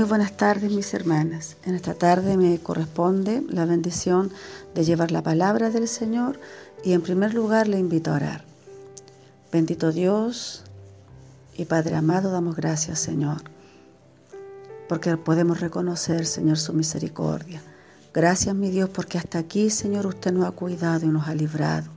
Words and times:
Muy 0.00 0.08
buenas 0.08 0.34
tardes 0.34 0.72
mis 0.72 0.94
hermanas. 0.94 1.58
En 1.62 1.74
esta 1.74 1.92
tarde 1.92 2.38
me 2.38 2.58
corresponde 2.58 3.44
la 3.50 3.66
bendición 3.66 4.32
de 4.74 4.82
llevar 4.82 5.12
la 5.12 5.22
palabra 5.22 5.68
del 5.68 5.86
Señor 5.88 6.40
y 6.82 6.94
en 6.94 7.02
primer 7.02 7.34
lugar 7.34 7.68
le 7.68 7.78
invito 7.78 8.10
a 8.10 8.14
orar. 8.14 8.44
Bendito 9.52 9.92
Dios 9.92 10.64
y 11.54 11.66
Padre 11.66 11.96
amado, 11.96 12.30
damos 12.30 12.56
gracias 12.56 12.98
Señor, 12.98 13.42
porque 14.88 15.18
podemos 15.18 15.60
reconocer 15.60 16.24
Señor 16.24 16.56
su 16.56 16.72
misericordia. 16.72 17.60
Gracias 18.14 18.54
mi 18.54 18.70
Dios 18.70 18.88
porque 18.88 19.18
hasta 19.18 19.38
aquí 19.38 19.68
Señor 19.68 20.06
usted 20.06 20.32
nos 20.32 20.46
ha 20.46 20.52
cuidado 20.52 21.04
y 21.04 21.10
nos 21.10 21.28
ha 21.28 21.34
librado. 21.34 21.90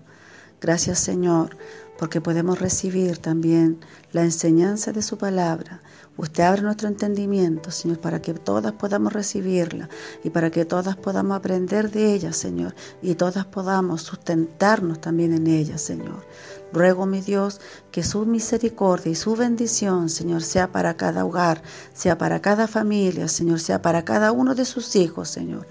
Gracias 0.59 0.99
Señor 0.99 1.55
porque 1.97 2.21
podemos 2.21 2.59
recibir 2.59 3.17
también 3.17 3.79
la 4.11 4.23
enseñanza 4.23 4.91
de 4.91 5.01
su 5.01 5.17
palabra. 5.17 5.81
Usted 6.15 6.43
abre 6.43 6.61
nuestro 6.61 6.87
entendimiento, 6.87 7.71
Señor, 7.71 7.99
para 7.99 8.21
que 8.21 8.33
todas 8.33 8.73
podamos 8.73 9.13
recibirla 9.13 9.89
y 10.23 10.29
para 10.29 10.51
que 10.51 10.65
todas 10.65 10.95
podamos 10.95 11.37
aprender 11.37 11.89
de 11.89 12.13
ella, 12.13 12.33
Señor, 12.33 12.75
y 13.01 13.15
todas 13.15 13.45
podamos 13.45 14.03
sustentarnos 14.03 15.01
también 15.01 15.33
en 15.33 15.47
ella, 15.47 15.77
Señor. 15.77 16.23
Ruego, 16.71 17.05
mi 17.05 17.21
Dios, 17.21 17.61
que 17.91 18.03
su 18.03 18.25
misericordia 18.25 19.11
y 19.11 19.15
su 19.15 19.35
bendición, 19.35 20.09
Señor, 20.09 20.43
sea 20.43 20.71
para 20.71 20.95
cada 20.97 21.25
hogar, 21.25 21.63
sea 21.93 22.17
para 22.17 22.41
cada 22.41 22.67
familia, 22.67 23.27
Señor, 23.27 23.59
sea 23.59 23.81
para 23.81 24.05
cada 24.05 24.31
uno 24.31 24.55
de 24.55 24.65
sus 24.65 24.95
hijos, 24.95 25.29
Señor. 25.29 25.67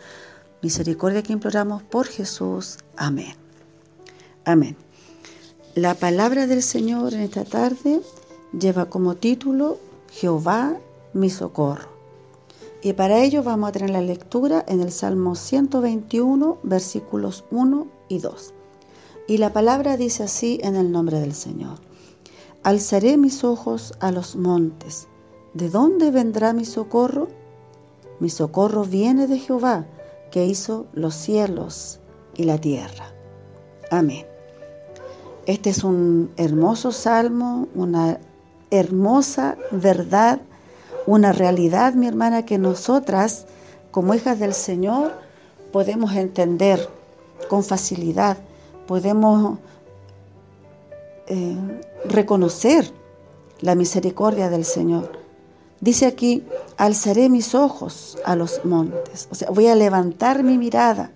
Misericordia 0.60 1.22
que 1.22 1.32
imploramos 1.32 1.82
por 1.82 2.06
Jesús. 2.06 2.78
Amén. 2.96 3.34
Amén. 4.44 4.76
La 5.74 5.94
palabra 5.94 6.46
del 6.46 6.62
Señor 6.62 7.14
en 7.14 7.20
esta 7.20 7.46
tarde 7.46 8.02
lleva 8.52 8.90
como 8.90 9.14
título 9.14 9.78
Jehová 10.10 10.76
mi 11.14 11.30
socorro. 11.30 11.88
Y 12.82 12.92
para 12.92 13.20
ello 13.20 13.42
vamos 13.42 13.70
a 13.70 13.72
tener 13.72 13.88
la 13.88 14.02
lectura 14.02 14.62
en 14.68 14.82
el 14.82 14.92
Salmo 14.92 15.34
121, 15.34 16.58
versículos 16.62 17.46
1 17.50 17.86
y 18.10 18.18
2. 18.18 18.52
Y 19.28 19.38
la 19.38 19.54
palabra 19.54 19.96
dice 19.96 20.24
así 20.24 20.60
en 20.62 20.76
el 20.76 20.92
nombre 20.92 21.20
del 21.20 21.32
Señor. 21.32 21.78
Alzaré 22.62 23.16
mis 23.16 23.42
ojos 23.42 23.94
a 24.00 24.10
los 24.10 24.36
montes. 24.36 25.08
¿De 25.54 25.70
dónde 25.70 26.10
vendrá 26.10 26.52
mi 26.52 26.66
socorro? 26.66 27.28
Mi 28.20 28.28
socorro 28.28 28.84
viene 28.84 29.26
de 29.26 29.38
Jehová, 29.38 29.86
que 30.30 30.44
hizo 30.44 30.84
los 30.92 31.14
cielos 31.14 31.98
y 32.36 32.44
la 32.44 32.58
tierra. 32.58 33.14
Amén. 33.90 34.31
Este 35.46 35.70
es 35.70 35.82
un 35.82 36.30
hermoso 36.36 36.92
salmo, 36.92 37.66
una 37.74 38.20
hermosa 38.70 39.56
verdad, 39.72 40.40
una 41.06 41.32
realidad, 41.32 41.94
mi 41.94 42.06
hermana, 42.06 42.44
que 42.44 42.58
nosotras, 42.58 43.46
como 43.90 44.14
hijas 44.14 44.38
del 44.38 44.54
Señor, 44.54 45.12
podemos 45.72 46.14
entender 46.14 46.88
con 47.48 47.64
facilidad, 47.64 48.38
podemos 48.86 49.58
eh, 51.26 51.56
reconocer 52.04 52.92
la 53.60 53.74
misericordia 53.74 54.48
del 54.48 54.64
Señor. 54.64 55.10
Dice 55.80 56.06
aquí, 56.06 56.44
alzaré 56.76 57.28
mis 57.28 57.56
ojos 57.56 58.16
a 58.24 58.36
los 58.36 58.64
montes, 58.64 59.26
o 59.30 59.34
sea, 59.34 59.50
voy 59.50 59.66
a 59.66 59.74
levantar 59.74 60.44
mi 60.44 60.56
mirada, 60.56 61.10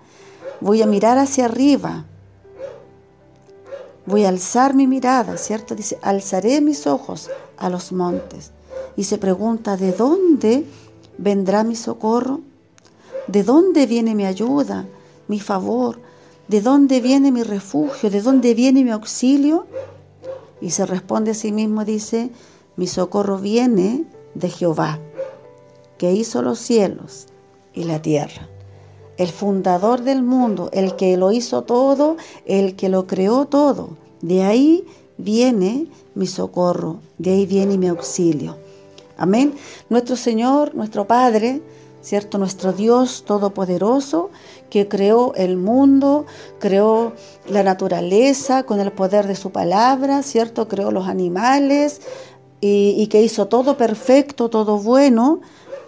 voy 0.61 0.83
a 0.83 0.87
mirar 0.87 1.19
hacia 1.19 1.45
arriba, 1.45 2.05
voy 4.07 4.25
a 4.25 4.29
alzar 4.29 4.75
mi 4.75 4.87
mirada, 4.87 5.37
¿cierto? 5.37 5.75
Dice, 5.75 5.99
alzaré 6.03 6.61
mis 6.61 6.87
ojos 6.87 7.31
a 7.57 7.69
los 7.69 7.93
montes. 7.93 8.53
Y 8.97 9.05
se 9.05 9.19
pregunta, 9.19 9.77
¿de 9.77 9.93
dónde 9.93 10.65
vendrá 11.19 11.65
mi 11.65 11.77
socorro? 11.77 12.41
¿De 13.27 13.43
dónde 13.43 13.87
viene 13.87 14.15
mi 14.15 14.25
ayuda, 14.25 14.87
mi 15.29 15.41
favor? 15.41 16.01
¿De 16.49 16.61
dónde 16.61 17.01
viene 17.01 17.33
mi 17.33 17.43
refugio? 17.43 18.09
¿De 18.09 18.23
dónde 18.23 18.55
viene 18.55 18.85
mi 18.85 18.91
auxilio? 18.91 19.67
Y 20.61 20.71
se 20.71 20.87
responde 20.87 21.33
a 21.33 21.35
sí 21.35 21.53
mismo, 21.53 21.85
dice, 21.85 22.31
mi 22.77 22.87
socorro 22.87 23.39
viene 23.39 24.05
de 24.35 24.49
Jehová, 24.49 24.99
que 25.99 26.13
hizo 26.13 26.43
los 26.43 26.59
cielos 26.59 27.27
y 27.75 27.85
la 27.85 28.01
tierra 28.01 28.49
el 29.17 29.29
fundador 29.29 30.03
del 30.03 30.23
mundo, 30.23 30.71
el 30.73 30.97
que 30.97 31.17
lo 31.17 31.33
hizo 31.33 31.63
todo, 31.63 32.17
el 32.45 32.77
que 32.77 32.89
lo 32.89 33.07
creó 33.07 33.47
todo. 33.47 33.97
De 34.21 34.43
ahí 34.43 34.85
viene 35.19 35.87
mi 36.15 36.27
socorro, 36.27 37.01
de 37.19 37.33
ahí 37.33 37.47
viene 37.47 37.79
mi 37.79 37.89
auxilio. 37.89 38.57
Amén. 39.17 39.55
Nuestro 39.89 40.17
Señor, 40.17 40.75
nuestro 40.75 41.07
Padre, 41.07 41.63
¿cierto? 42.03 42.39
Nuestro 42.39 42.73
Dios 42.73 43.25
Todopoderoso, 43.27 44.31
que 44.71 44.89
creó 44.89 45.33
el 45.35 45.57
mundo, 45.57 46.27
creó 46.59 47.15
la 47.49 47.63
naturaleza 47.63 48.65
con 48.65 48.81
el 48.81 48.93
poder 48.93 49.27
de 49.27 49.35
su 49.35 49.51
palabra, 49.51 50.23
¿cierto? 50.23 50.69
Creó 50.69 50.91
los 50.91 51.09
animales 51.09 52.03
y, 52.61 52.95
y 52.99 53.07
que 53.07 53.23
hizo 53.23 53.49
todo 53.49 53.77
perfecto, 53.77 54.51
todo 54.51 54.79
bueno, 54.79 55.41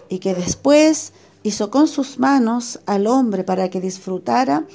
y 0.09 0.19
que 0.19 0.33
después 0.33 1.13
hizo 1.49 1.71
con 1.71 1.87
sus 1.87 2.19
manos 2.19 2.79
al 2.85 3.07
hombre 3.07 3.43
para 3.43 3.69
que 3.69 3.81
disfrutara 3.81 4.65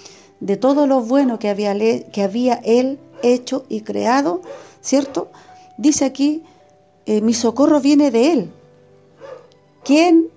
de 0.40 0.56
todo 0.56 0.86
lo 0.86 1.00
bueno 1.00 1.38
que 1.38 1.48
había, 1.48 1.72
que 2.10 2.22
había 2.22 2.54
él 2.64 2.98
hecho 3.22 3.64
y 3.68 3.80
creado, 3.80 4.42
¿cierto? 4.80 5.30
Dice 5.78 6.04
aquí, 6.04 6.42
eh, 7.06 7.20
mi 7.20 7.32
socorro 7.32 7.80
viene 7.80 8.10
de 8.10 8.32
él. 8.32 8.52
¿Quién 9.84 10.28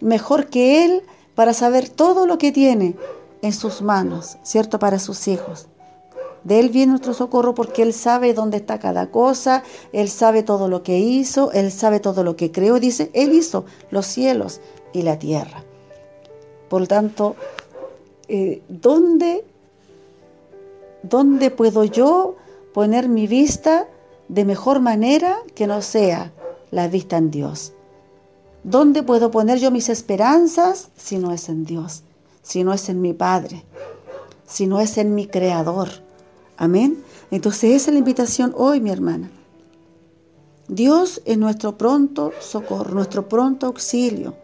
mejor 0.00 0.46
que 0.46 0.84
él 0.84 1.02
para 1.34 1.54
saber 1.54 1.88
todo 1.88 2.26
lo 2.26 2.36
que 2.38 2.52
tiene 2.52 2.96
en 3.42 3.52
sus 3.52 3.80
manos, 3.80 4.36
¿cierto? 4.42 4.78
Para 4.78 4.98
sus 4.98 5.28
hijos. 5.28 5.66
De 6.44 6.58
Él 6.58 6.70
viene 6.70 6.90
nuestro 6.92 7.12
socorro 7.12 7.54
porque 7.54 7.82
Él 7.82 7.92
sabe 7.92 8.32
dónde 8.32 8.56
está 8.58 8.78
cada 8.78 9.10
cosa, 9.10 9.62
Él 9.92 10.08
sabe 10.08 10.42
todo 10.42 10.68
lo 10.68 10.82
que 10.82 10.98
hizo, 10.98 11.52
Él 11.52 11.70
sabe 11.70 12.00
todo 12.00 12.24
lo 12.24 12.34
que 12.34 12.50
creó. 12.50 12.80
Dice, 12.80 13.10
Él 13.12 13.34
hizo 13.34 13.66
los 13.90 14.06
cielos, 14.06 14.60
y 14.92 15.02
la 15.02 15.18
tierra. 15.18 15.64
Por 16.70 16.82
lo 16.82 16.86
tanto, 16.86 17.34
eh, 18.28 18.62
¿dónde, 18.68 19.44
¿dónde 21.02 21.50
puedo 21.50 21.82
yo 21.82 22.36
poner 22.72 23.08
mi 23.08 23.26
vista 23.26 23.88
de 24.28 24.44
mejor 24.44 24.78
manera 24.78 25.38
que 25.56 25.66
no 25.66 25.82
sea 25.82 26.32
la 26.70 26.86
vista 26.86 27.16
en 27.16 27.32
Dios? 27.32 27.72
¿Dónde 28.62 29.02
puedo 29.02 29.32
poner 29.32 29.58
yo 29.58 29.72
mis 29.72 29.88
esperanzas 29.88 30.90
si 30.96 31.18
no 31.18 31.32
es 31.32 31.48
en 31.48 31.64
Dios? 31.64 32.04
Si 32.40 32.62
no 32.62 32.72
es 32.72 32.88
en 32.88 33.00
mi 33.00 33.14
Padre, 33.14 33.64
si 34.46 34.68
no 34.68 34.80
es 34.80 34.96
en 34.96 35.12
mi 35.16 35.26
Creador. 35.26 35.88
Amén. 36.56 37.02
Entonces 37.32 37.72
esa 37.72 37.90
es 37.90 37.94
la 37.94 37.98
invitación 37.98 38.54
hoy, 38.56 38.80
mi 38.80 38.90
hermana. 38.90 39.28
Dios 40.68 41.20
es 41.24 41.36
nuestro 41.36 41.76
pronto 41.76 42.30
socorro, 42.38 42.94
nuestro 42.94 43.28
pronto 43.28 43.66
auxilio. 43.66 44.36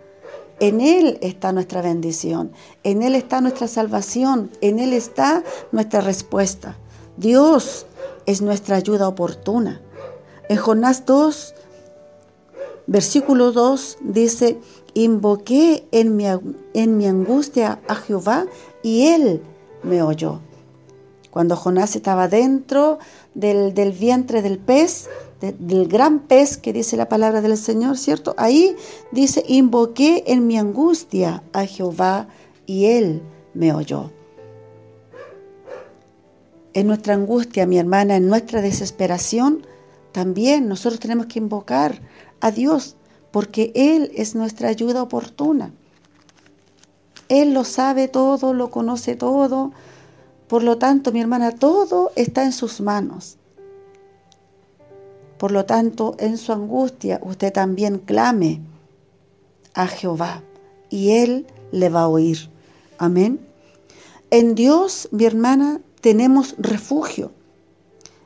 En 0.59 0.81
Él 0.81 1.19
está 1.21 1.53
nuestra 1.53 1.83
bendición, 1.83 2.53
en 2.83 3.03
Él 3.03 3.15
está 3.15 3.43
nuestra 3.43 3.69
salvación, 3.69 4.51
en 4.63 4.79
Él 4.79 4.95
está 4.95 5.45
nuestra 5.71 6.01
respuesta. 6.01 6.79
Dios 7.19 7.87
es 8.25 8.41
nuestra 8.41 8.77
ayuda 8.77 9.07
oportuna. 9.07 9.83
En 10.49 10.57
Jonás 10.57 11.05
2, 11.05 11.55
versículo 12.87 13.53
2 13.53 13.99
dice, 14.01 14.59
invoqué 14.95 15.87
en 15.93 16.17
mi, 16.17 16.25
en 16.73 16.97
mi 16.97 17.07
angustia 17.07 17.81
a 17.87 17.95
Jehová 17.95 18.47
y 18.83 19.09
Él 19.09 19.43
me 19.83 20.03
oyó. 20.03 20.41
Cuando 21.31 21.55
Jonás 21.55 21.97
estaba 21.97 22.29
dentro 22.29 22.99
del, 23.35 23.75
del 23.75 23.93
vientre 23.93 24.41
del 24.41 24.59
pez, 24.59 25.11
del 25.41 25.89
gran 25.89 26.21
pez 26.21 26.57
que 26.57 26.73
dice 26.73 26.97
la 26.97 27.09
palabra 27.09 27.41
del 27.41 27.57
Señor, 27.57 27.99
¿cierto? 27.99 28.35
Ahí 28.39 28.75
dice, 29.13 29.45
invoqué 29.47 30.25
en 30.27 30.47
mi 30.47 30.59
angustia 30.59 31.43
a 31.53 31.67
Jehová 31.67 32.29
y 32.65 32.87
él 32.87 33.23
me 33.55 33.73
oyó. 33.73 34.11
En 36.73 36.87
nuestra 36.87 37.15
angustia, 37.15 37.67
mi 37.67 37.79
hermana, 37.79 38.17
en 38.17 38.29
nuestra 38.29 38.61
desesperación, 38.61 39.67
también 40.13 40.69
nosotros 40.69 41.01
tenemos 41.01 41.27
que 41.27 41.39
invocar 41.39 42.01
a 42.41 42.51
Dios, 42.51 42.97
porque 43.31 43.73
Él 43.75 44.11
es 44.15 44.35
nuestra 44.35 44.69
ayuda 44.69 45.03
oportuna. 45.03 45.73
Él 47.29 47.55
lo 47.55 47.65
sabe 47.65 48.09
todo, 48.09 48.55
lo 48.55 48.71
conoce 48.71 49.17
todo. 49.17 49.73
Por 50.49 50.63
lo 50.63 50.79
tanto, 50.79 51.13
mi 51.13 51.21
hermana, 51.21 51.53
todo 51.53 52.13
está 52.15 52.45
en 52.45 52.53
sus 52.53 52.81
manos. 52.81 53.37
Por 55.39 55.53
lo 55.53 55.65
tanto, 55.65 56.17
en 56.19 56.39
su 56.39 56.53
angustia 56.53 57.21
usted 57.23 57.53
también 57.53 57.99
clame 57.99 58.61
a 59.75 59.87
Jehová 59.87 60.43
y 60.91 61.11
Él 61.11 61.47
le 61.73 61.89
va 61.89 62.03
a 62.03 62.09
oír. 62.09 62.51
Amén. 62.99 63.41
En 64.31 64.55
Dios, 64.55 65.09
mi 65.13 65.25
hermana, 65.25 65.81
tenemos 66.01 66.55
refugio. 66.59 67.33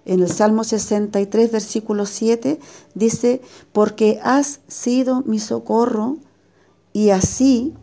En 0.05 0.21
el 0.21 0.31
Salmo 0.31 0.65
63, 0.65 1.53
versículo 1.53 2.07
7, 2.07 2.59
dice, 2.95 3.43
porque 3.73 4.19
has 4.23 4.61
sido 4.67 5.23
mi 5.23 5.39
socorro 5.39 6.17
y 6.93 7.11
así 7.11 7.75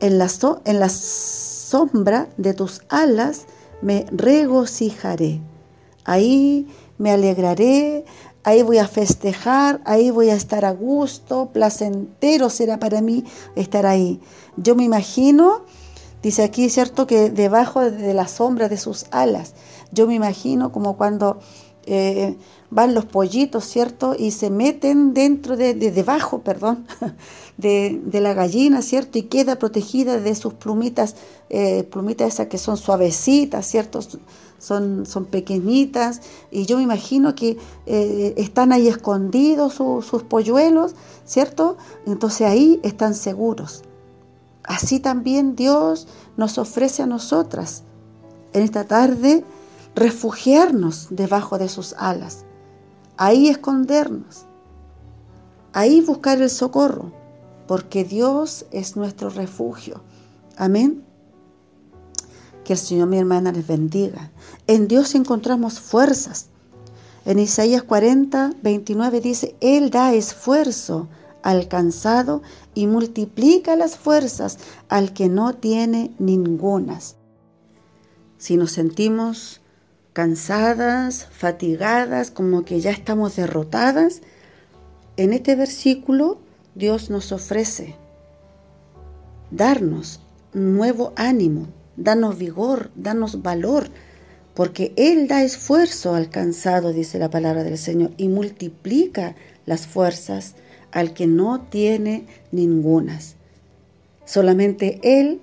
en 0.00 0.18
la, 0.18 0.28
en 0.64 0.80
la 0.80 0.88
sombra 0.88 2.28
de 2.36 2.54
tus 2.54 2.82
alas 2.88 3.46
me 3.80 4.06
regocijaré. 4.10 5.40
Ahí 6.04 6.66
me 6.98 7.12
alegraré, 7.12 8.04
ahí 8.44 8.62
voy 8.62 8.78
a 8.78 8.88
festejar, 8.88 9.80
ahí 9.84 10.10
voy 10.10 10.30
a 10.30 10.34
estar 10.34 10.64
a 10.64 10.72
gusto, 10.72 11.50
placentero 11.52 12.50
será 12.50 12.78
para 12.78 13.00
mí 13.00 13.24
estar 13.56 13.86
ahí. 13.86 14.20
Yo 14.56 14.74
me 14.74 14.84
imagino, 14.84 15.62
dice 16.22 16.42
aquí, 16.42 16.68
¿cierto? 16.68 17.06
Que 17.06 17.30
debajo 17.30 17.80
de 17.80 18.14
la 18.14 18.28
sombra 18.28 18.68
de 18.68 18.76
sus 18.76 19.06
alas, 19.10 19.54
yo 19.92 20.06
me 20.06 20.14
imagino 20.14 20.72
como 20.72 20.96
cuando 20.96 21.38
eh, 21.84 22.36
van 22.70 22.94
los 22.94 23.04
pollitos, 23.04 23.64
¿cierto? 23.64 24.14
Y 24.18 24.30
se 24.30 24.50
meten 24.50 25.12
dentro 25.14 25.56
de, 25.56 25.74
debajo, 25.74 26.40
perdón, 26.40 26.86
de, 27.58 28.00
la 28.12 28.34
gallina, 28.34 28.82
¿cierto? 28.82 29.18
Y 29.18 29.24
queda 29.24 29.58
protegida 29.58 30.18
de 30.18 30.34
sus 30.34 30.54
plumitas, 30.54 31.16
eh, 31.50 31.84
plumitas 31.84 32.34
esas 32.34 32.46
que 32.46 32.58
son 32.58 32.76
suavecitas, 32.76 33.66
¿cierto? 33.66 34.00
Son, 34.62 35.06
son 35.06 35.24
pequeñitas 35.24 36.20
y 36.52 36.66
yo 36.66 36.76
me 36.76 36.84
imagino 36.84 37.34
que 37.34 37.58
eh, 37.86 38.34
están 38.36 38.70
ahí 38.70 38.86
escondidos 38.86 39.74
sus 39.74 40.22
polluelos, 40.22 40.94
¿cierto? 41.24 41.76
Entonces 42.06 42.46
ahí 42.46 42.78
están 42.84 43.16
seguros. 43.16 43.82
Así 44.62 45.00
también 45.00 45.56
Dios 45.56 46.06
nos 46.36 46.58
ofrece 46.58 47.02
a 47.02 47.06
nosotras 47.06 47.82
en 48.52 48.62
esta 48.62 48.84
tarde 48.84 49.44
refugiarnos 49.96 51.08
debajo 51.10 51.58
de 51.58 51.68
sus 51.68 51.94
alas, 51.94 52.44
ahí 53.16 53.48
escondernos, 53.48 54.46
ahí 55.72 56.00
buscar 56.02 56.40
el 56.40 56.50
socorro, 56.50 57.10
porque 57.66 58.04
Dios 58.04 58.66
es 58.70 58.96
nuestro 58.96 59.28
refugio. 59.28 60.02
Amén. 60.56 61.04
Que 62.64 62.74
el 62.74 62.78
Señor, 62.78 63.08
mi 63.08 63.18
hermana, 63.18 63.52
les 63.52 63.66
bendiga. 63.66 64.30
En 64.66 64.88
Dios 64.88 65.14
encontramos 65.14 65.80
fuerzas. 65.80 66.48
En 67.24 67.38
Isaías 67.38 67.82
40, 67.82 68.52
29 68.62 69.20
dice, 69.20 69.56
Él 69.60 69.90
da 69.90 70.12
esfuerzo 70.12 71.08
al 71.42 71.68
cansado 71.68 72.42
y 72.74 72.86
multiplica 72.86 73.76
las 73.76 73.96
fuerzas 73.96 74.58
al 74.88 75.12
que 75.12 75.28
no 75.28 75.54
tiene 75.54 76.14
ningunas. 76.18 77.16
Si 78.38 78.56
nos 78.56 78.72
sentimos 78.72 79.60
cansadas, 80.12 81.26
fatigadas, 81.30 82.30
como 82.30 82.64
que 82.64 82.80
ya 82.80 82.90
estamos 82.90 83.36
derrotadas, 83.36 84.20
en 85.16 85.32
este 85.32 85.56
versículo 85.56 86.38
Dios 86.74 87.10
nos 87.10 87.32
ofrece 87.32 87.96
darnos 89.50 90.20
nuevo 90.52 91.12
ánimo, 91.16 91.66
darnos 91.96 92.38
vigor, 92.38 92.90
darnos 92.94 93.42
valor, 93.42 93.88
porque 94.54 94.92
Él 94.96 95.28
da 95.28 95.42
esfuerzo 95.42 96.14
al 96.14 96.30
cansado, 96.30 96.92
dice 96.92 97.18
la 97.18 97.30
palabra 97.30 97.64
del 97.64 97.78
Señor, 97.78 98.12
y 98.16 98.28
multiplica 98.28 99.34
las 99.66 99.86
fuerzas 99.86 100.54
al 100.90 101.14
que 101.14 101.26
no 101.26 101.62
tiene 101.62 102.26
ningunas. 102.50 103.36
Solamente 104.24 105.00
Él 105.02 105.40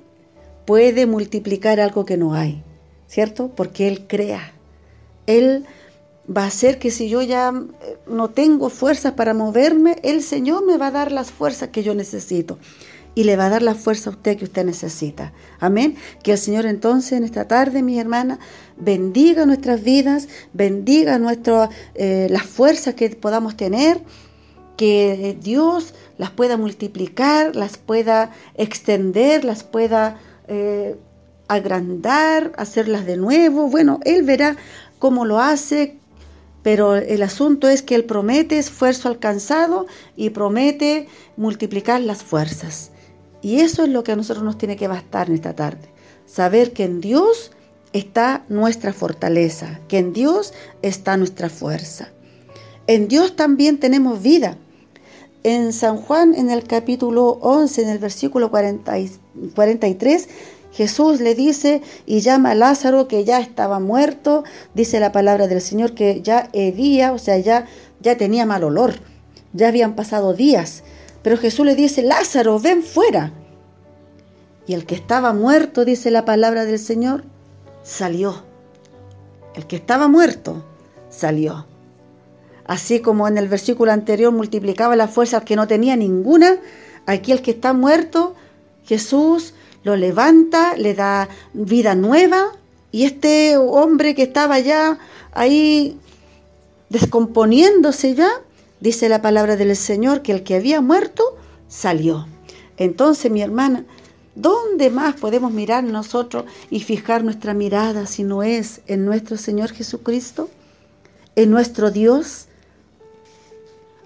puede 0.66 1.06
multiplicar 1.06 1.80
algo 1.80 2.06
que 2.06 2.18
no 2.18 2.34
hay, 2.34 2.64
¿cierto? 3.08 3.50
Porque 3.56 3.88
Él 3.88 4.06
crea. 4.08 4.54
Él 5.26 5.66
va 6.36 6.44
a 6.44 6.48
hacer 6.48 6.78
que 6.80 6.92
si 6.92 7.10
yo 7.10 7.22
ya 7.22 7.52
eh, 7.82 7.98
no 8.08 8.30
tengo 8.30 8.70
fuerzas 8.70 9.14
para 9.14 9.34
moverme, 9.34 9.98
el 10.04 10.22
Señor 10.22 10.66
me 10.66 10.78
va 10.78 10.88
a 10.88 10.92
dar 10.92 11.12
las 11.12 11.32
fuerzas 11.32 11.70
que 11.70 11.84
yo 11.84 11.96
necesito. 11.96 12.60
Y 13.16 13.24
le 13.24 13.36
va 13.36 13.48
a 13.48 13.50
dar 13.50 13.62
la 13.62 13.76
fuerza 13.76 14.10
a 14.10 14.14
usted 14.14 14.38
que 14.38 14.46
usted 14.46 14.66
necesita. 14.66 15.34
Amén. 15.60 15.96
Que 16.24 16.34
el 16.34 16.38
Señor 16.38 16.66
entonces 16.66 17.14
en 17.14 17.24
esta 17.24 17.48
tarde, 17.48 17.82
mi 17.82 18.00
hermana, 18.00 18.40
bendiga 18.78 19.46
nuestras 19.46 19.84
vidas, 19.84 20.28
bendiga 20.54 21.18
nuestro, 21.20 21.70
eh, 21.96 22.28
las 22.30 22.44
fuerzas 22.44 22.94
que 22.94 23.10
podamos 23.10 23.58
tener, 23.58 24.02
que 24.78 25.38
Dios 25.42 25.94
las 26.18 26.32
pueda 26.32 26.56
multiplicar, 26.56 27.56
las 27.56 27.78
pueda 27.78 28.32
extender, 28.56 29.44
las 29.44 29.64
pueda 29.64 30.18
eh, 30.48 30.96
agrandar, 31.50 32.54
hacerlas 32.58 33.06
de 33.06 33.18
nuevo. 33.18 33.70
Bueno, 33.70 34.00
Él 34.06 34.24
verá 34.24 34.56
cómo 35.00 35.26
lo 35.26 35.40
hace, 35.40 35.98
pero 36.64 36.96
el 36.96 37.24
asunto 37.24 37.68
es 37.68 37.82
que 37.82 37.96
Él 37.96 38.06
promete 38.06 38.58
esfuerzo 38.58 39.10
alcanzado 39.10 39.88
y 40.16 40.30
promete 40.30 41.08
multiplicar 41.36 42.00
las 42.02 42.24
fuerzas. 42.24 42.92
Y 43.42 43.62
eso 43.62 43.84
es 43.84 43.90
lo 43.90 44.04
que 44.04 44.12
a 44.12 44.16
nosotros 44.16 44.44
nos 44.44 44.58
tiene 44.58 44.76
que 44.76 44.88
bastar 44.88 45.30
en 45.30 45.36
esta 45.36 45.56
tarde. 45.56 45.90
Saber 46.26 46.74
que 46.74 46.84
en 46.84 47.02
Dios 47.02 47.52
está 47.94 48.46
nuestra 48.50 48.94
fortaleza, 48.94 49.80
que 49.88 49.98
en 49.98 50.14
Dios 50.14 50.54
está 50.82 51.18
nuestra 51.18 51.50
fuerza. 51.50 52.10
En 52.88 53.08
Dios 53.08 53.36
también 53.36 53.80
tenemos 53.80 54.22
vida. 54.22 54.58
En 55.44 55.72
San 55.74 55.98
Juan, 55.98 56.36
en 56.36 56.50
el 56.50 56.64
capítulo 56.66 57.38
11, 57.42 57.84
en 57.84 57.90
el 57.90 58.00
versículo 58.00 58.52
43, 58.52 60.28
Jesús 60.74 61.22
le 61.22 61.34
dice 61.34 61.82
y 62.06 62.20
llama 62.20 62.52
a 62.52 62.56
Lázaro 62.56 63.08
que 63.08 63.24
ya 63.24 63.40
estaba 63.40 63.80
muerto, 63.80 64.44
dice 64.74 65.00
la 65.00 65.12
palabra 65.12 65.48
del 65.48 65.62
Señor 65.62 65.96
que 65.96 66.22
ya 66.22 66.50
hedía, 66.54 67.14
o 67.14 67.18
sea, 67.18 67.38
ya, 67.38 67.66
ya 68.02 68.18
tenía 68.18 68.46
mal 68.46 68.64
olor, 68.64 68.96
ya 69.54 69.70
habían 69.70 69.96
pasado 69.96 70.34
días, 70.34 70.84
pero 71.30 71.40
Jesús 71.40 71.64
le 71.64 71.76
dice, 71.76 72.02
Lázaro, 72.02 72.60
ven 72.60 72.82
fuera. 72.82 73.32
Y 74.66 74.74
el 74.74 74.88
que 74.88 74.96
estaba 74.96 75.32
muerto, 75.32 75.86
dice 75.86 76.10
la 76.10 76.26
palabra 76.26 76.66
del 76.66 76.80
Señor, 76.80 77.24
salió. 77.84 78.42
El 79.54 79.68
que 79.68 79.76
estaba 79.76 80.08
muerto 80.08 80.66
salió. 81.12 81.68
Así 82.66 83.00
como 83.00 83.28
en 83.28 83.38
el 83.38 83.48
versículo 83.48 83.92
anterior 83.92 84.34
multiplicaba 84.34 84.96
las 84.96 85.12
fuerzas 85.12 85.44
que 85.44 85.56
no 85.56 85.68
tenía 85.68 85.96
ninguna, 85.96 86.58
aquí 87.06 87.32
el 87.32 87.44
que 87.44 87.52
está 87.52 87.74
muerto, 87.74 88.34
Jesús 88.86 89.54
lo 89.84 89.96
levanta, 89.98 90.76
le 90.78 90.96
da 90.96 91.30
vida 91.54 91.94
nueva 91.94 92.54
y 92.92 93.06
este 93.06 93.56
hombre 93.56 94.16
que 94.16 94.24
estaba 94.24 94.58
ya 94.58 94.98
ahí 95.34 96.00
descomponiéndose 96.90 98.16
ya, 98.16 98.32
dice 98.80 99.10
la 99.10 99.22
palabra 99.22 99.56
del 99.56 99.76
Señor 99.76 100.22
que 100.22 100.32
el 100.32 100.44
que 100.44 100.56
había 100.56 100.82
muerto 100.82 101.24
salió. 101.68 102.28
Entonces, 102.78 103.32
mi 103.32 103.42
hermana, 103.42 103.86
¿dónde 104.36 104.90
más 104.90 105.16
podemos 105.16 105.52
mirar 105.52 105.84
nosotros 105.84 106.46
y 106.70 106.80
fijar 106.82 107.24
nuestra 107.24 107.54
mirada 107.54 108.08
si 108.08 108.24
no 108.24 108.44
es 108.44 108.82
en 108.88 109.06
nuestro 109.06 109.38
Señor 109.38 109.72
Jesucristo? 109.72 110.50
¿En 111.36 111.52
nuestro 111.52 111.92
Dios? 111.92 112.46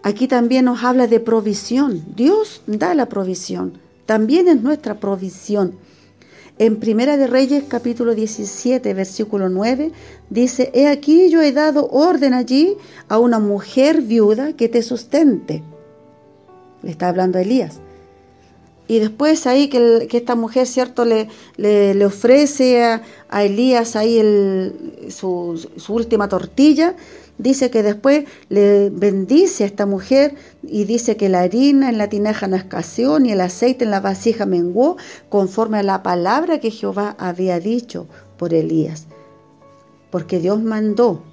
Aquí 0.02 0.28
también 0.28 0.66
nos 0.66 0.84
habla 0.84 1.08
de 1.08 1.20
provisión. 1.20 2.04
Dios 2.16 2.62
da 2.68 2.94
la 2.94 3.08
provisión 3.08 3.80
también 4.06 4.48
es 4.48 4.62
nuestra 4.62 5.00
provisión. 5.00 5.76
En 6.60 6.80
Primera 6.80 7.18
de 7.18 7.26
Reyes 7.26 7.64
capítulo 7.68 8.14
17 8.14 8.94
versículo 8.94 9.50
9 9.50 9.92
dice, 10.30 10.70
He 10.76 10.88
aquí 10.88 11.30
yo 11.30 11.42
he 11.42 11.52
dado 11.52 11.88
orden 11.88 12.36
allí 12.36 12.78
a 13.08 13.18
una 13.18 13.40
mujer 13.40 14.04
viuda 14.04 14.54
que 14.54 14.70
te 14.70 14.84
sustente. 14.84 15.64
Le 16.84 16.92
está 16.92 17.10
hablando 17.10 17.40
a 17.40 17.42
Elías. 17.42 17.80
Y 18.88 19.00
después 19.00 19.48
ahí 19.48 19.70
que, 19.70 20.08
esta 20.12 20.36
mujer, 20.36 20.68
¿cierto?, 20.68 21.06
le, 21.06 21.30
le, 21.58 22.06
ofrece 22.06 22.84
a, 22.84 23.02
Elías 23.44 23.96
ahí 23.96 24.22
su, 25.10 25.70
su 25.78 25.94
última 25.94 26.28
tortilla 26.28 26.94
dice 27.38 27.70
que 27.70 27.84
después 27.84 28.26
le 28.50 28.90
bendice 28.90 29.64
a 29.64 29.68
esta 29.68 29.86
mujer 29.86 30.36
y 30.62 30.86
dice 30.86 31.18
que 31.18 31.30
la 31.30 31.42
harina 31.42 31.90
en 31.90 31.98
la 31.98 32.10
tinaja 32.10 32.48
no 32.48 32.56
escaseó 32.56 33.20
ni 33.20 33.32
el 33.32 33.42
aceite 33.42 33.86
en 33.86 33.92
la 33.92 34.00
vasija 34.00 34.46
menguó 34.46 34.98
conforme 35.30 35.80
a 35.80 35.84
la 35.84 36.04
palabra 36.04 36.60
que 36.60 36.72
Jehová 36.72 37.16
había 37.18 37.60
dicho 37.60 38.08
por 38.38 38.54
Elías. 38.54 39.08
Porque 40.12 40.40
Dios 40.40 40.62
mandó 40.62 41.24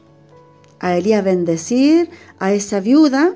a 0.79 0.97
Elías 0.97 1.23
bendecir 1.23 2.11
a 2.39 2.53
esa 2.53 2.81
viuda 2.81 3.35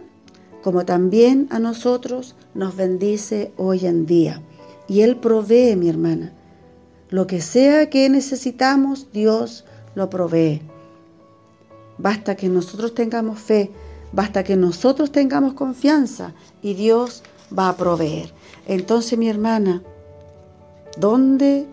como 0.62 0.86
también 0.86 1.46
a 1.50 1.58
nosotros 1.58 2.36
nos 2.54 2.74
bendice 2.74 3.52
hoy 3.58 3.84
en 3.84 4.06
día. 4.06 4.40
Y 4.88 5.02
Él 5.02 5.16
provee, 5.16 5.76
mi 5.76 5.90
hermana. 5.90 6.32
Lo 7.10 7.26
que 7.26 7.42
sea 7.42 7.90
que 7.90 8.08
necesitamos, 8.08 9.08
Dios 9.12 9.66
lo 9.94 10.08
provee. 10.08 10.62
Basta 11.98 12.36
que 12.36 12.48
nosotros 12.48 12.94
tengamos 12.94 13.38
fe, 13.38 13.70
basta 14.12 14.44
que 14.44 14.56
nosotros 14.56 15.12
tengamos 15.12 15.54
confianza 15.54 16.34
y 16.62 16.74
Dios 16.74 17.22
va 17.56 17.68
a 17.68 17.76
proveer. 17.76 18.32
Entonces, 18.66 19.18
mi 19.18 19.28
hermana, 19.28 19.82
¿dónde 20.96 21.66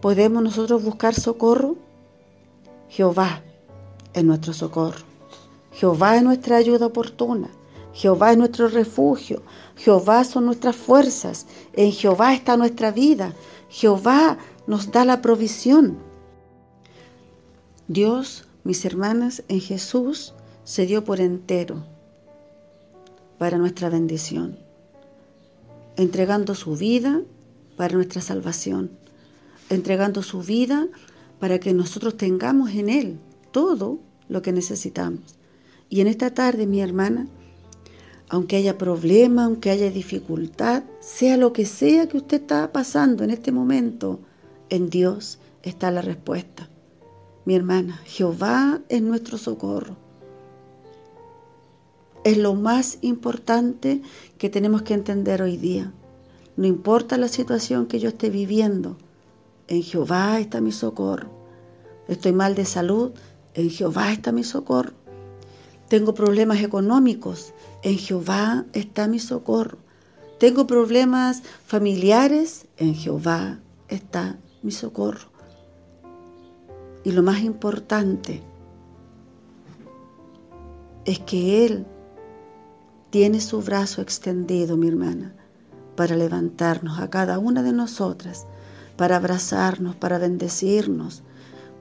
podemos 0.00 0.42
nosotros 0.42 0.82
buscar 0.82 1.14
socorro? 1.14 1.76
Jehová 2.88 3.42
es 4.14 4.24
nuestro 4.24 4.52
socorro. 4.52 5.04
Jehová 5.72 6.16
es 6.16 6.22
nuestra 6.22 6.56
ayuda 6.56 6.86
oportuna. 6.86 7.50
Jehová 7.98 8.30
es 8.30 8.38
nuestro 8.38 8.68
refugio, 8.68 9.42
Jehová 9.76 10.22
son 10.22 10.44
nuestras 10.44 10.76
fuerzas, 10.76 11.46
en 11.72 11.90
Jehová 11.90 12.32
está 12.32 12.56
nuestra 12.56 12.92
vida, 12.92 13.34
Jehová 13.68 14.38
nos 14.68 14.92
da 14.92 15.04
la 15.04 15.20
provisión. 15.20 15.98
Dios, 17.88 18.46
mis 18.68 18.84
hermanas, 18.84 19.44
en 19.48 19.62
Jesús 19.62 20.34
se 20.62 20.84
dio 20.84 21.02
por 21.02 21.20
entero 21.20 21.86
para 23.38 23.56
nuestra 23.56 23.88
bendición, 23.88 24.58
entregando 25.96 26.54
su 26.54 26.76
vida 26.76 27.22
para 27.78 27.94
nuestra 27.94 28.20
salvación, 28.20 28.90
entregando 29.70 30.22
su 30.22 30.42
vida 30.42 30.86
para 31.40 31.58
que 31.58 31.72
nosotros 31.72 32.18
tengamos 32.18 32.72
en 32.72 32.90
Él 32.90 33.18
todo 33.52 34.00
lo 34.28 34.42
que 34.42 34.52
necesitamos. 34.52 35.38
Y 35.88 36.02
en 36.02 36.06
esta 36.06 36.34
tarde, 36.34 36.66
mi 36.66 36.82
hermana, 36.82 37.26
aunque 38.28 38.56
haya 38.56 38.76
problema, 38.76 39.46
aunque 39.46 39.70
haya 39.70 39.90
dificultad, 39.90 40.82
sea 41.00 41.38
lo 41.38 41.54
que 41.54 41.64
sea 41.64 42.06
que 42.06 42.18
usted 42.18 42.42
está 42.42 42.70
pasando 42.70 43.24
en 43.24 43.30
este 43.30 43.50
momento, 43.50 44.20
en 44.68 44.90
Dios 44.90 45.38
está 45.62 45.90
la 45.90 46.02
respuesta. 46.02 46.68
Mi 47.48 47.54
hermana, 47.54 47.98
Jehová 48.04 48.82
es 48.90 49.00
nuestro 49.00 49.38
socorro. 49.38 49.96
Es 52.22 52.36
lo 52.36 52.52
más 52.52 52.98
importante 53.00 54.02
que 54.36 54.50
tenemos 54.50 54.82
que 54.82 54.92
entender 54.92 55.40
hoy 55.40 55.56
día. 55.56 55.90
No 56.58 56.66
importa 56.66 57.16
la 57.16 57.28
situación 57.28 57.86
que 57.86 58.00
yo 58.00 58.10
esté 58.10 58.28
viviendo, 58.28 58.98
en 59.66 59.82
Jehová 59.82 60.38
está 60.40 60.60
mi 60.60 60.72
socorro. 60.72 61.30
Estoy 62.06 62.34
mal 62.34 62.54
de 62.54 62.66
salud, 62.66 63.12
en 63.54 63.70
Jehová 63.70 64.12
está 64.12 64.30
mi 64.30 64.44
socorro. 64.44 64.92
Tengo 65.88 66.12
problemas 66.12 66.60
económicos, 66.60 67.54
en 67.82 67.96
Jehová 67.96 68.66
está 68.74 69.08
mi 69.08 69.20
socorro. 69.20 69.78
Tengo 70.38 70.66
problemas 70.66 71.42
familiares, 71.64 72.66
en 72.76 72.94
Jehová 72.94 73.58
está 73.88 74.38
mi 74.62 74.70
socorro. 74.70 75.37
Y 77.08 77.12
lo 77.12 77.22
más 77.22 77.40
importante 77.40 78.42
es 81.06 81.18
que 81.20 81.64
Él 81.64 81.86
tiene 83.08 83.40
su 83.40 83.62
brazo 83.62 84.02
extendido, 84.02 84.76
mi 84.76 84.88
hermana, 84.88 85.32
para 85.96 86.16
levantarnos 86.16 86.98
a 86.98 87.08
cada 87.08 87.38
una 87.38 87.62
de 87.62 87.72
nosotras, 87.72 88.46
para 88.98 89.16
abrazarnos, 89.16 89.96
para 89.96 90.18
bendecirnos, 90.18 91.22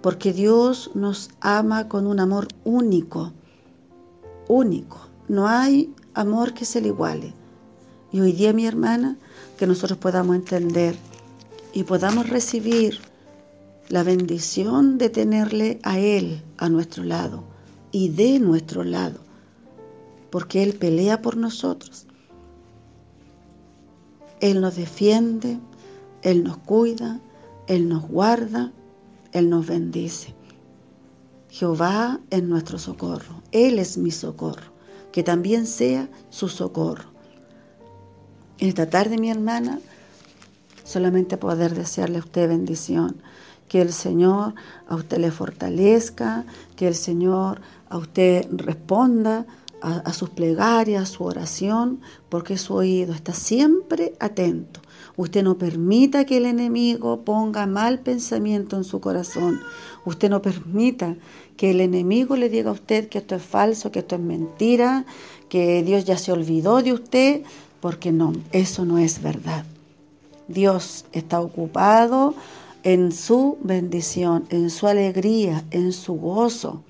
porque 0.02 0.32
Dios 0.32 0.92
nos 0.94 1.30
ama 1.42 1.90
con 1.90 2.08
un 2.08 2.22
amor 2.22 2.48
único, 2.64 3.34
único. 4.48 5.10
No 5.28 5.46
hay 5.50 5.94
amor 6.14 6.54
que 6.54 6.64
se 6.64 6.80
le 6.80 6.88
iguale. 6.88 7.34
Y 8.14 8.22
hoy 8.22 8.32
día, 8.32 8.54
mi 8.54 8.66
hermana, 8.66 9.18
que 9.58 9.68
nosotros 9.68 10.00
podamos 10.00 10.38
entender 10.38 10.96
y 11.74 11.84
podamos 11.84 12.30
recibir 12.30 13.02
la 13.90 14.04
bendición 14.04 14.98
de 14.98 15.10
tenerle 15.10 15.80
a 15.84 16.00
Él 16.00 16.44
a 16.58 16.70
nuestro 16.70 17.04
lado 17.04 17.44
y 17.92 18.10
de 18.10 18.40
nuestro 18.40 18.84
lado, 18.84 19.20
porque 20.30 20.64
Él 20.64 20.74
pelea 20.74 21.22
por 21.22 21.38
nosotros. 21.38 22.06
Él 24.42 24.62
nos 24.62 24.76
defiende, 24.76 25.58
Él 26.22 26.44
nos 26.44 26.58
cuida, 26.58 27.20
Él 27.68 27.88
nos 27.88 28.08
guarda, 28.08 28.72
Él 29.32 29.50
nos 29.50 29.66
bendice. 29.66 30.36
Jehová 31.50 32.20
es 32.30 32.44
nuestro 32.44 32.78
socorro, 32.78 33.42
Él 33.52 33.80
es 33.80 33.98
mi 33.98 34.12
socorro, 34.12 34.72
que 35.12 35.24
también 35.24 35.66
sea 35.66 36.10
su 36.30 36.50
socorro. 36.50 37.10
En 38.60 38.68
esta 38.68 38.90
tarde, 38.90 39.18
mi 39.18 39.32
hermana, 39.32 39.80
solamente 40.84 41.38
poder 41.38 41.74
desearle 41.74 42.18
a 42.18 42.22
usted 42.22 42.50
bendición, 42.50 43.22
que 43.68 43.82
el 43.82 43.92
Señor 43.92 44.54
a 44.88 44.96
usted 44.96 45.18
le 45.18 45.32
fortalezca, 45.32 46.46
que 46.76 46.88
el 46.88 46.96
Señor 46.96 47.62
a 47.90 47.98
usted 47.98 48.48
responda 48.52 49.46
a, 49.82 50.12
sus 50.14 50.30
plegarias, 50.30 51.04
a 51.04 51.06
su 51.06 51.24
oración, 51.24 52.00
porque 52.30 52.58
su 52.58 52.74
oído 52.74 53.14
está 53.14 53.34
siempre 53.34 54.14
atento. 54.20 54.82
Usted 55.16 55.44
no 55.44 55.58
permita 55.58 56.26
que 56.26 56.38
el 56.38 56.46
enemigo 56.46 57.22
ponga 57.22 57.66
mal 57.68 58.00
pensamiento 58.00 58.76
en 58.76 58.84
su 58.84 59.00
corazón. 59.00 59.60
Usted 60.06 60.30
no 60.30 60.42
permita 60.42 61.16
que 61.58 61.72
el 61.72 61.82
enemigo 61.82 62.36
le 62.36 62.50
diga 62.50 62.70
a 62.70 62.74
usted 62.74 63.10
que 63.10 63.20
esto 63.20 63.36
es 63.36 63.44
falso, 63.44 63.92
que 63.92 64.00
esto 64.00 64.16
es 64.16 64.22
mentira, 64.22 65.06
que 65.50 65.84
Dios 65.84 66.06
ya 66.06 66.18
se 66.18 66.32
olvidó 66.32 66.82
de 66.82 66.94
usted, 66.94 67.44
porque 67.80 68.12
no, 68.12 68.34
eso 68.52 68.86
no 68.86 68.98
es 68.98 69.22
verdad. 69.22 69.66
Dios 70.48 71.06
está 71.12 71.40
ocupado 71.40 72.36
en 72.88 73.12
su 73.12 73.58
bendición, 73.60 74.46
en 74.50 74.70
su 74.70 74.88
alegría, 74.88 75.66
en 75.72 75.92
su 75.92 76.14
gozo. 76.14 76.84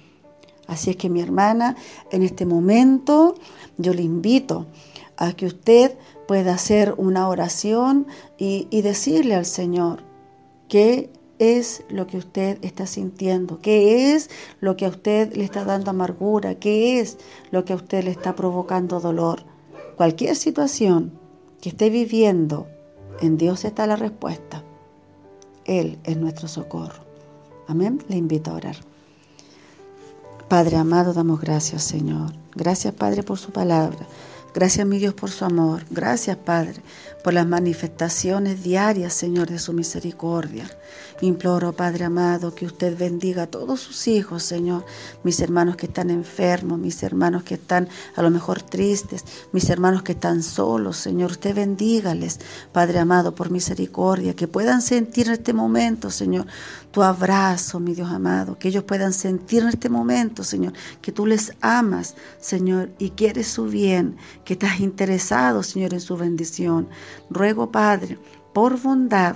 Así 0.68 0.92
es 0.92 0.96
que 0.96 1.10
mi 1.10 1.22
hermana, 1.22 1.76
en 2.12 2.22
este 2.22 2.46
momento 2.46 3.34
yo 3.80 3.96
le 3.96 4.04
invito 4.04 4.68
a 5.18 5.34
que 5.34 5.48
usted 5.48 5.98
pueda 6.28 6.54
hacer 6.54 6.94
una 6.98 7.28
oración 7.28 8.06
y, 8.38 8.68
decirle 8.84 9.34
al 9.34 9.48
Señor 9.48 10.04
qué 10.68 11.10
es 11.40 11.84
lo 11.90 12.06
que 12.06 12.18
usted 12.18 12.60
está 12.62 12.86
sintiendo, 12.86 13.60
qué 13.60 14.14
es 14.14 14.30
lo 14.60 14.78
que 14.78 14.86
a 14.86 14.90
usted 14.90 15.36
le 15.36 15.46
está 15.46 15.66
dando 15.66 15.90
amargura, 15.90 16.54
qué 16.54 17.00
es 17.00 17.18
lo 17.50 17.66
que 17.66 17.74
a 17.74 17.78
usted 17.78 18.04
le 18.04 18.12
está 18.12 18.36
provocando 18.36 19.00
dolor. 19.00 19.46
Cualquier 19.96 20.36
situación 20.36 21.12
que 21.60 21.70
esté 21.70 21.90
viviendo, 21.90 22.68
en 23.20 23.40
Dios 23.40 23.66
está 23.66 23.88
la 23.88 23.96
respuesta. 23.96 24.64
Él 25.68 26.00
es 26.04 26.18
nuestro 26.18 26.48
socorro. 26.48 27.04
Amén. 27.68 28.04
Le 28.08 28.16
invito 28.16 28.52
a 28.52 28.56
orar. 28.56 28.76
Padre 30.48 30.78
amado, 30.78 31.14
damos 31.14 31.42
gracias, 31.42 31.84
Señor. 31.84 32.32
Gracias, 32.56 32.94
Padre, 32.94 33.22
por 33.22 33.38
su 33.38 33.52
palabra. 33.52 34.08
Gracias, 34.54 34.88
mi 34.88 34.98
Dios, 34.98 35.14
por 35.14 35.30
su 35.30 35.44
amor. 35.44 35.84
Gracias, 35.90 36.38
Padre, 36.38 36.82
por 37.28 37.34
las 37.34 37.46
manifestaciones 37.46 38.64
diarias, 38.64 39.12
Señor, 39.12 39.50
de 39.50 39.60
su 39.60 39.74
misericordia. 39.74 40.66
Imploro, 41.20 41.74
Padre 41.74 42.06
amado, 42.06 42.56
que 42.56 42.66
usted 42.66 42.98
bendiga 42.98 43.44
a 43.44 43.48
todos 43.48 43.82
sus 43.82 44.08
hijos, 44.08 44.44
Señor, 44.44 44.86
mis 45.24 45.42
hermanos 45.42 45.76
que 45.76 45.88
están 45.88 46.10
enfermos, 46.10 46.80
mis 46.80 47.04
hermanos 47.04 47.44
que 47.44 47.56
están 47.56 47.90
a 48.16 48.22
lo 48.22 48.30
mejor 48.30 48.62
tristes, 48.62 49.26
mis 49.52 49.70
hermanos 49.70 50.04
que 50.04 50.14
están 50.14 50.42
solos, 50.42 50.96
Señor, 50.96 51.32
usted 51.32 51.54
bendígales, 51.54 52.40
Padre 52.72 53.00
amado, 53.00 53.36
por 53.36 53.50
misericordia, 53.50 54.34
que 54.34 54.48
puedan 54.48 54.82
sentir 54.82 55.28
en 55.28 55.34
este 55.34 55.52
momento, 55.52 56.10
Señor, 56.12 56.46
tu 56.92 57.04
abrazo, 57.04 57.80
mi 57.80 57.94
Dios 57.94 58.10
amado, 58.10 58.58
que 58.58 58.70
ellos 58.70 58.84
puedan 58.84 59.12
sentir 59.12 59.64
en 59.64 59.70
este 59.70 59.90
momento, 59.90 60.44
Señor, 60.44 60.74
que 61.02 61.12
tú 61.12 61.26
les 61.26 61.52
amas, 61.62 62.16
Señor, 62.40 62.90
y 63.00 63.12
quieres 63.12 63.48
su 63.48 63.66
bien, 63.66 64.18
que 64.46 64.54
estás 64.54 64.80
interesado, 64.80 65.62
Señor, 65.64 65.94
en 65.94 66.02
su 66.02 66.16
bendición. 66.16 66.88
Ruego, 67.30 67.72
Padre, 67.72 68.18
por 68.58 68.82
bondad, 68.82 69.36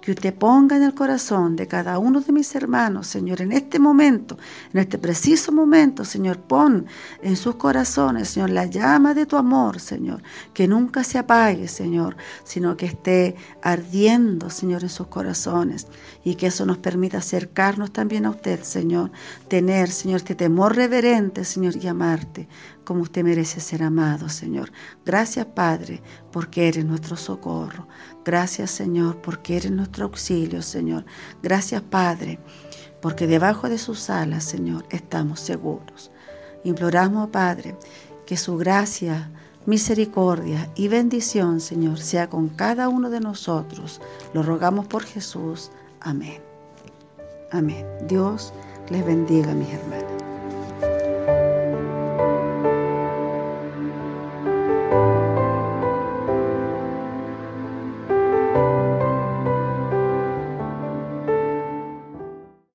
que 0.00 0.12
usted 0.12 0.32
ponga 0.32 0.76
en 0.76 0.84
el 0.84 0.94
corazón 0.94 1.56
de 1.56 1.66
cada 1.66 1.98
uno 1.98 2.20
de 2.20 2.32
mis 2.32 2.54
hermanos, 2.54 3.08
Señor, 3.08 3.42
en 3.42 3.50
este 3.50 3.78
momento, 3.78 4.38
en 4.72 4.80
este 4.80 4.96
preciso 4.96 5.50
momento, 5.50 6.04
Señor, 6.04 6.38
pon 6.38 6.86
en 7.20 7.36
sus 7.36 7.56
corazones, 7.56 8.28
Señor, 8.28 8.50
la 8.50 8.66
llama 8.66 9.12
de 9.12 9.26
tu 9.26 9.36
amor, 9.36 9.80
Señor, 9.80 10.22
que 10.54 10.68
nunca 10.68 11.02
se 11.02 11.18
apague, 11.18 11.66
Señor, 11.66 12.16
sino 12.44 12.76
que 12.76 12.86
esté 12.86 13.34
ardiendo, 13.60 14.50
Señor, 14.50 14.82
en 14.82 14.88
sus 14.88 15.08
corazones 15.08 15.88
y 16.22 16.36
que 16.36 16.46
eso 16.46 16.64
nos 16.64 16.78
permita 16.78 17.18
acercarnos 17.18 17.92
también 17.92 18.24
a 18.24 18.30
usted, 18.30 18.62
Señor, 18.62 19.10
tener, 19.48 19.90
Señor, 19.90 20.18
este 20.18 20.36
temor 20.36 20.76
reverente, 20.76 21.44
Señor, 21.44 21.74
y 21.76 21.88
amarte 21.88 22.48
como 22.84 23.02
usted 23.02 23.22
merece 23.22 23.60
ser 23.60 23.82
amado, 23.82 24.28
Señor. 24.28 24.72
Gracias, 25.04 25.46
Padre, 25.46 26.02
porque 26.32 26.68
eres 26.68 26.84
nuestro 26.84 27.16
socorro. 27.16 27.86
Gracias, 28.24 28.70
Señor, 28.70 29.20
porque 29.20 29.56
eres 29.56 29.70
nuestro 29.70 30.06
auxilio, 30.06 30.62
Señor. 30.62 31.04
Gracias, 31.42 31.82
Padre, 31.82 32.38
porque 33.00 33.26
debajo 33.26 33.68
de 33.68 33.78
sus 33.78 34.10
alas, 34.10 34.44
Señor, 34.44 34.84
estamos 34.90 35.40
seguros. 35.40 36.10
Imploramos, 36.64 37.30
Padre, 37.30 37.76
que 38.26 38.36
su 38.36 38.56
gracia, 38.56 39.30
misericordia 39.66 40.70
y 40.74 40.88
bendición, 40.88 41.60
Señor, 41.60 41.98
sea 41.98 42.28
con 42.28 42.48
cada 42.48 42.88
uno 42.88 43.10
de 43.10 43.20
nosotros. 43.20 44.00
Lo 44.34 44.42
rogamos 44.42 44.86
por 44.86 45.04
Jesús. 45.04 45.70
Amén. 46.00 46.40
Amén. 47.52 47.86
Dios 48.08 48.52
les 48.90 49.04
bendiga, 49.04 49.54
mis 49.54 49.68
hermanos. 49.68 50.19